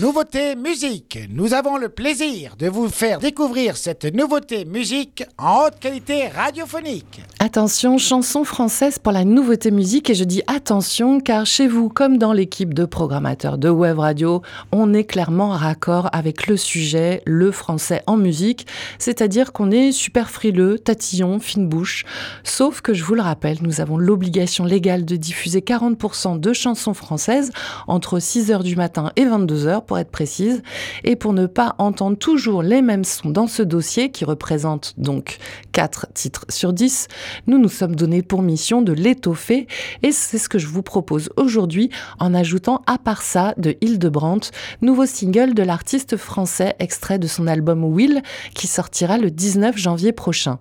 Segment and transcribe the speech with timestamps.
[0.00, 1.18] Nouveauté musique.
[1.28, 7.20] Nous avons le plaisir de vous faire découvrir cette nouveauté musique en haute qualité radiophonique.
[7.38, 12.16] Attention, chanson française pour la nouveauté musique et je dis attention car chez vous, comme
[12.16, 14.40] dans l'équipe de programmateurs de Web Radio,
[14.72, 18.66] on est clairement raccord avec le sujet, le français en musique,
[18.98, 22.06] c'est-à-dire qu'on est super frileux, tatillon, fine bouche.
[22.42, 26.94] Sauf que je vous le rappelle, nous avons l'obligation légale de diffuser 40% de chansons
[26.94, 27.50] françaises
[27.86, 30.62] entre 6h du matin et 22h pour être précise,
[31.02, 35.38] et pour ne pas entendre toujours les mêmes sons dans ce dossier, qui représente donc
[35.72, 37.08] 4 titres sur 10,
[37.48, 39.66] nous nous sommes donné pour mission de l'étoffer,
[40.04, 41.90] et c'est ce que je vous propose aujourd'hui
[42.20, 47.48] en ajoutant à part ça de Hildebrandt, nouveau single de l'artiste français extrait de son
[47.48, 48.22] album Will,
[48.54, 50.60] qui sortira le 19 janvier prochain.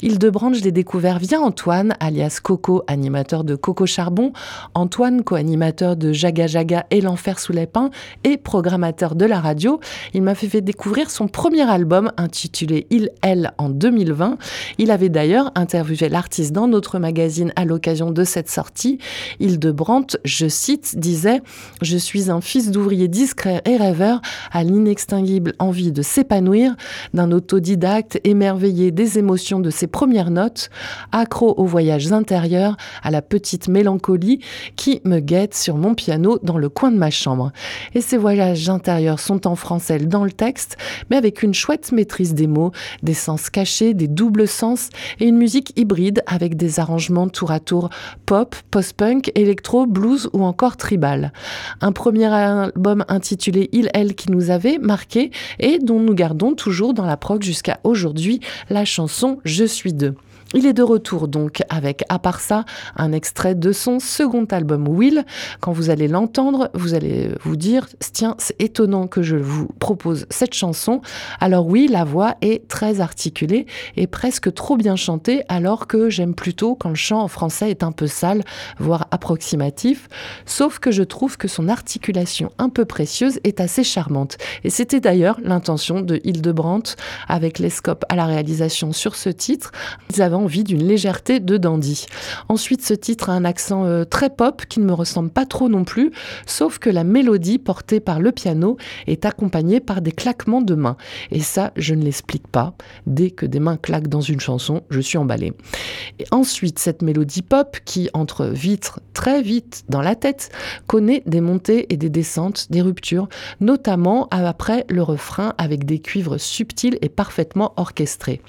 [0.00, 4.32] Hildebrandt, je l'ai découvert via Antoine, alias Coco, animateur de Coco Charbon,
[4.72, 7.90] Antoine, co-animateur de Jaga Jaga et l'enfer sous les pins,
[8.24, 9.80] et programme amateur de la radio.
[10.14, 14.38] Il m'a fait découvrir son premier album intitulé Il, Elle en 2020.
[14.78, 18.98] Il avait d'ailleurs interviewé l'artiste dans notre magazine à l'occasion de cette sortie.
[19.38, 21.40] Hildebrandt, je cite, disait
[21.82, 24.20] Je suis un fils d'ouvrier discret et rêveur
[24.52, 26.74] à l'inextinguible envie de s'épanouir,
[27.14, 30.70] d'un autodidacte émerveillé des émotions de ses premières notes,
[31.12, 34.40] accro aux voyages intérieurs, à la petite mélancolie
[34.76, 37.52] qui me guette sur mon piano dans le coin de ma chambre.
[37.94, 40.76] Et ces voyages intérieurs sont en français dans le texte,
[41.08, 42.72] mais avec une chouette maîtrise des mots,
[43.02, 47.60] des sens cachés, des doubles sens et une musique hybride avec des arrangements tour à
[47.60, 47.90] tour
[48.26, 51.32] pop, post-punk, électro, blues ou encore tribal.
[51.80, 56.94] Un premier album intitulé Il, Elle qui nous avait marqué et dont nous gardons toujours
[56.94, 60.14] dans la prog jusqu'à aujourd'hui la chanson Je suis deux.
[60.52, 62.64] Il est de retour donc avec, à part ça,
[62.96, 65.24] un extrait de son second album Will.
[65.60, 70.26] Quand vous allez l'entendre, vous allez vous dire, tiens, c'est étonnant que je vous propose
[70.28, 71.02] cette chanson.
[71.38, 73.66] Alors oui, la voix est très articulée
[73.96, 77.84] et presque trop bien chantée, alors que j'aime plutôt quand le chant en français est
[77.84, 78.42] un peu sale,
[78.80, 80.08] voire approximatif.
[80.46, 84.36] Sauf que je trouve que son articulation un peu précieuse est assez charmante.
[84.64, 86.96] Et c'était d'ailleurs l'intention de Hildebrandt
[87.28, 89.70] avec les scopes à la réalisation sur ce titre.
[90.40, 92.06] Envie d'une légèreté de dandy.
[92.48, 95.68] Ensuite, ce titre a un accent euh, très pop qui ne me ressemble pas trop
[95.68, 96.10] non plus,
[96.46, 100.96] sauf que la mélodie portée par le piano est accompagnée par des claquements de mains.
[101.30, 102.74] Et ça, je ne l'explique pas.
[103.06, 105.52] Dès que des mains claquent dans une chanson, je suis emballée.
[106.18, 110.50] Et ensuite, cette mélodie pop qui entre vitre très vite dans la tête,
[110.86, 113.28] connaît des montées et des descentes, des ruptures,
[113.60, 118.40] notamment après le refrain avec des cuivres subtils et parfaitement orchestrés.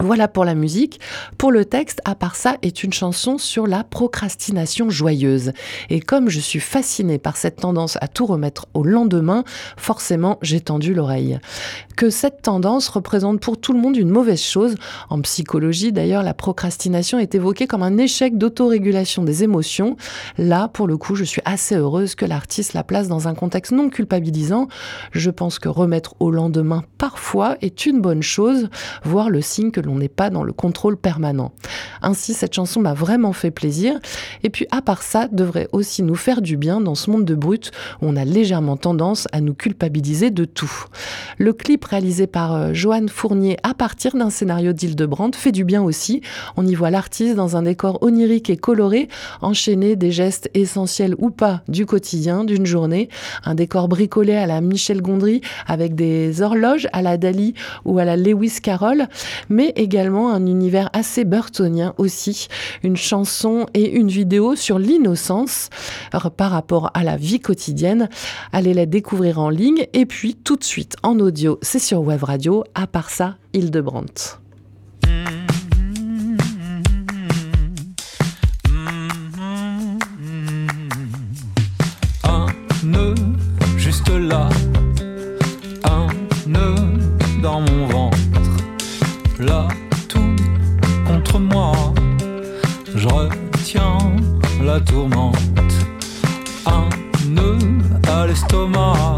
[0.00, 1.00] Voilà pour la musique.
[1.38, 5.52] Pour le texte, à part ça, est une chanson sur la procrastination joyeuse.
[5.90, 9.42] Et comme je suis fascinée par cette tendance à tout remettre au lendemain,
[9.76, 11.40] forcément, j'ai tendu l'oreille.
[11.96, 14.76] Que cette tendance représente pour tout le monde une mauvaise chose.
[15.10, 19.96] En psychologie, d'ailleurs, la procrastination est évoquée comme un échec d'autorégulation des émotions.
[20.36, 23.72] Là, pour le coup, je suis assez heureuse que l'artiste la place dans un contexte
[23.72, 24.68] non culpabilisant.
[25.10, 28.68] Je pense que remettre au lendemain parfois est une bonne chose,
[29.02, 31.52] voire le signe que on n'est pas dans le contrôle permanent.
[32.02, 33.98] Ainsi, cette chanson m'a vraiment fait plaisir.
[34.42, 37.34] Et puis, à part ça, devrait aussi nous faire du bien dans ce monde de
[37.34, 37.70] brut
[38.00, 40.84] où on a légèrement tendance à nous culpabiliser de tout.
[41.38, 45.82] Le clip réalisé par euh, Joanne Fournier à partir d'un scénario d'Hildebrandt fait du bien
[45.82, 46.22] aussi.
[46.56, 49.08] On y voit l'artiste dans un décor onirique et coloré,
[49.40, 53.08] enchaîner des gestes essentiels ou pas du quotidien, d'une journée.
[53.44, 57.54] Un décor bricolé à la Michel Gondry avec des horloges à la Dali
[57.84, 59.06] ou à la Lewis Carroll,
[59.48, 62.48] mais également un univers assez burtonien aussi,
[62.82, 65.70] une chanson et une vidéo sur l'innocence
[66.36, 68.08] par rapport à la vie quotidienne.
[68.52, 72.24] Allez la découvrir en ligne et puis tout de suite en audio, c'est sur Web
[72.24, 74.47] Radio, à part ça, Hildebrandt.
[93.10, 93.98] Retiens
[94.62, 95.36] la tourmente,
[96.66, 96.88] un
[97.26, 97.58] nœud
[98.08, 99.16] à l'estomac,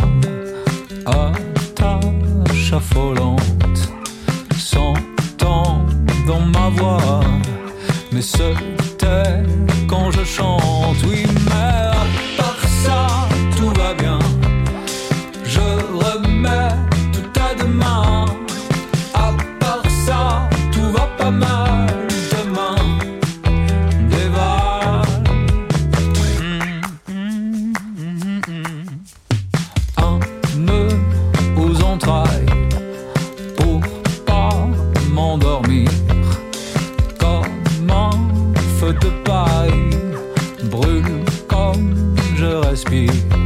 [1.06, 3.80] attache affolante,
[4.56, 5.86] s'entend
[6.26, 7.20] dans ma voix,
[8.12, 9.42] mais c'était
[9.88, 11.90] quand je chante, oui, mais
[12.36, 13.06] par ça
[13.56, 14.18] tout va bien.
[15.44, 15.60] Je
[16.04, 16.74] remets
[17.12, 18.19] tout à demain.
[42.80, 43.39] speak.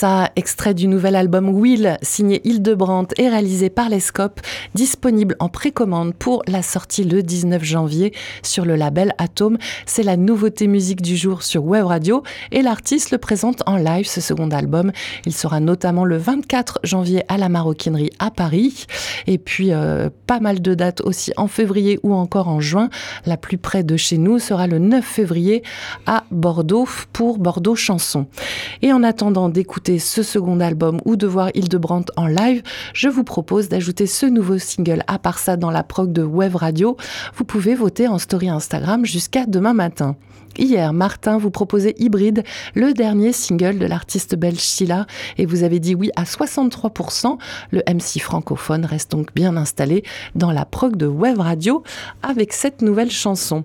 [0.00, 4.40] Ça, extrait du nouvel album Will, signé Hildebrandt et réalisé par Lescope,
[4.74, 9.58] disponible en précommande pour la sortie le 19 janvier sur le label Atom.
[9.84, 14.06] C'est la nouveauté musique du jour sur Web Radio et l'artiste le présente en live
[14.06, 14.90] ce second album.
[15.26, 18.86] Il sera notamment le 24 janvier à la Maroquinerie à Paris
[19.26, 22.88] et puis euh, pas mal de dates aussi en février ou encore en juin.
[23.26, 25.62] La plus près de chez nous sera le 9 février
[26.06, 28.26] à Bordeaux pour Bordeaux Chanson.
[28.80, 32.62] Et en attendant d'écouter ce second album ou de voir Hildebrandt en live,
[32.94, 36.56] je vous propose d'ajouter ce nouveau single à part ça dans la prog de Web
[36.56, 36.96] Radio.
[37.34, 40.16] Vous pouvez voter en story Instagram jusqu'à demain matin.
[40.58, 42.42] Hier, Martin vous proposait Hybride,
[42.74, 45.06] le dernier single de l'artiste belge Sheila,
[45.38, 47.38] et vous avez dit oui à 63%.
[47.70, 50.02] Le MC francophone reste donc bien installé
[50.34, 51.82] dans la prog de Web Radio
[52.22, 53.64] avec cette nouvelle chanson.